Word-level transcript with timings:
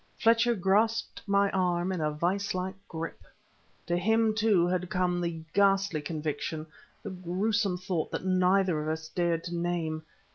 Fletcher 0.19 0.55
grasped 0.55 1.21
my 1.27 1.51
arm 1.51 1.91
in 1.91 2.01
a 2.01 2.09
vice 2.09 2.55
like 2.55 2.73
grip. 2.87 3.21
To 3.85 3.95
him, 3.95 4.33
too, 4.33 4.65
had 4.65 4.89
come 4.89 5.21
the 5.21 5.43
ghastly 5.53 6.01
conviction 6.01 6.65
the 7.03 7.11
gruesome 7.11 7.77
thought 7.77 8.09
that 8.09 8.25
neither 8.25 8.81
of 8.81 8.87
us 8.89 9.09
dared 9.09 9.43
to 9.43 9.55
name. 9.55 10.01